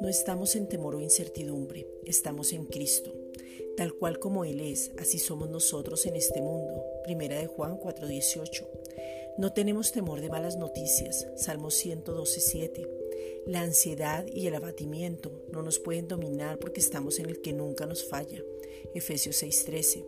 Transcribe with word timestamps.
No 0.00 0.08
estamos 0.08 0.54
en 0.54 0.68
temor 0.68 0.94
o 0.94 1.00
incertidumbre, 1.00 1.86
estamos 2.04 2.52
en 2.52 2.64
Cristo. 2.66 3.12
Tal 3.76 3.94
cual 3.94 4.20
como 4.20 4.44
Él 4.44 4.60
es, 4.60 4.92
así 4.98 5.18
somos 5.18 5.50
nosotros 5.50 6.06
en 6.06 6.14
este 6.14 6.40
mundo. 6.40 6.84
Primera 7.02 7.40
de 7.40 7.48
Juan 7.48 7.76
4:18. 7.78 8.68
No 9.38 9.52
tenemos 9.52 9.90
temor 9.90 10.20
de 10.20 10.28
malas 10.28 10.56
noticias. 10.56 11.26
Salmo 11.36 11.70
112:7. 11.70 12.88
La 13.46 13.62
ansiedad 13.62 14.26
y 14.32 14.46
el 14.46 14.54
abatimiento 14.54 15.44
no 15.50 15.62
nos 15.62 15.80
pueden 15.80 16.06
dominar 16.06 16.58
porque 16.58 16.80
estamos 16.80 17.18
en 17.18 17.26
el 17.26 17.40
que 17.40 17.52
nunca 17.52 17.86
nos 17.86 18.04
falla. 18.04 18.44
Efesios 18.94 19.36
6:13. 19.36 20.04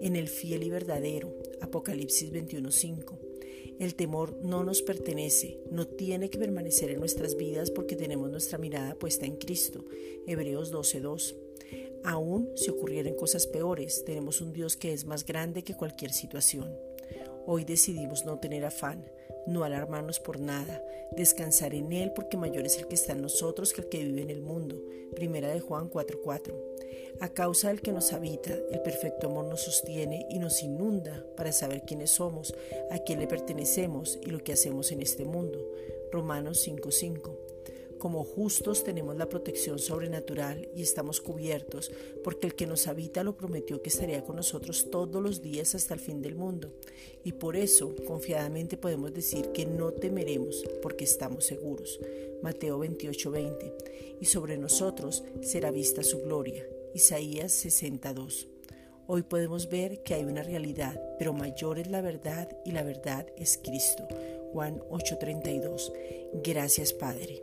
En 0.00 0.14
el 0.14 0.28
fiel 0.28 0.62
y 0.62 0.70
verdadero. 0.70 1.34
Apocalipsis 1.60 2.30
21:5. 2.30 3.29
El 3.78 3.94
temor 3.94 4.36
no 4.42 4.64
nos 4.64 4.82
pertenece, 4.82 5.58
no 5.70 5.86
tiene 5.86 6.28
que 6.30 6.38
permanecer 6.38 6.90
en 6.90 7.00
nuestras 7.00 7.36
vidas 7.36 7.70
porque 7.70 7.96
tenemos 7.96 8.30
nuestra 8.30 8.58
mirada 8.58 8.94
puesta 8.94 9.26
en 9.26 9.36
Cristo. 9.36 9.84
Hebreos 10.26 10.70
12:2. 10.70 11.34
Aún 12.04 12.50
si 12.56 12.70
ocurrieran 12.70 13.14
cosas 13.14 13.46
peores, 13.46 14.04
tenemos 14.04 14.40
un 14.40 14.52
Dios 14.52 14.76
que 14.76 14.92
es 14.92 15.04
más 15.04 15.24
grande 15.24 15.64
que 15.64 15.76
cualquier 15.76 16.12
situación. 16.12 16.74
Hoy 17.46 17.64
decidimos 17.64 18.24
no 18.24 18.38
tener 18.38 18.64
afán, 18.64 19.04
no 19.46 19.64
alarmarnos 19.64 20.20
por 20.20 20.40
nada, 20.40 20.82
descansar 21.16 21.74
en 21.74 21.92
Él 21.92 22.12
porque 22.14 22.36
mayor 22.36 22.66
es 22.66 22.78
el 22.78 22.86
que 22.86 22.94
está 22.94 23.12
en 23.12 23.22
nosotros 23.22 23.72
que 23.72 23.80
el 23.82 23.88
que 23.88 24.04
vive 24.04 24.22
en 24.22 24.30
el 24.30 24.42
mundo. 24.42 24.82
Primera 25.14 25.48
de 25.48 25.60
Juan 25.60 25.88
4:4. 25.88 26.54
A 27.18 27.28
causa 27.28 27.68
del 27.68 27.82
que 27.82 27.92
nos 27.92 28.12
habita, 28.12 28.54
el 28.70 28.80
perfecto 28.82 29.26
amor 29.26 29.46
nos 29.46 29.62
sostiene 29.62 30.26
y 30.30 30.38
nos 30.38 30.62
inunda 30.62 31.26
para 31.36 31.52
saber 31.52 31.82
quiénes 31.82 32.12
somos, 32.12 32.54
a 32.90 32.98
quién 32.98 33.18
le 33.18 33.26
pertenecemos 33.26 34.18
y 34.22 34.30
lo 34.30 34.38
que 34.42 34.52
hacemos 34.52 34.92
en 34.92 35.02
este 35.02 35.24
mundo. 35.24 35.70
Romanos 36.12 36.66
5:5. 36.66 37.50
Como 38.00 38.24
justos 38.24 38.82
tenemos 38.82 39.16
la 39.16 39.28
protección 39.28 39.78
sobrenatural 39.78 40.70
y 40.74 40.80
estamos 40.80 41.20
cubiertos 41.20 41.92
porque 42.24 42.46
el 42.46 42.54
que 42.54 42.66
nos 42.66 42.86
habita 42.86 43.22
lo 43.22 43.36
prometió 43.36 43.82
que 43.82 43.90
estaría 43.90 44.24
con 44.24 44.36
nosotros 44.36 44.90
todos 44.90 45.22
los 45.22 45.42
días 45.42 45.74
hasta 45.74 45.92
el 45.92 46.00
fin 46.00 46.22
del 46.22 46.34
mundo. 46.34 46.72
Y 47.24 47.32
por 47.32 47.56
eso 47.56 47.94
confiadamente 48.06 48.78
podemos 48.78 49.12
decir 49.12 49.52
que 49.52 49.66
no 49.66 49.92
temeremos 49.92 50.64
porque 50.80 51.04
estamos 51.04 51.44
seguros. 51.44 52.00
Mateo 52.42 52.78
28:20. 52.78 53.74
Y 54.18 54.24
sobre 54.24 54.56
nosotros 54.56 55.22
será 55.42 55.70
vista 55.70 56.02
su 56.02 56.22
gloria. 56.22 56.66
Isaías 56.94 57.52
62. 57.52 58.48
Hoy 59.06 59.22
podemos 59.22 59.68
ver 59.68 60.02
que 60.02 60.14
hay 60.14 60.24
una 60.24 60.42
realidad, 60.42 61.00
pero 61.18 61.32
mayor 61.32 61.78
es 61.78 61.88
la 61.88 62.00
verdad 62.00 62.48
y 62.64 62.72
la 62.72 62.82
verdad 62.82 63.26
es 63.36 63.58
Cristo. 63.62 64.06
Juan 64.52 64.80
8:32. 64.90 65.92
Gracias 66.42 66.92
Padre. 66.92 67.42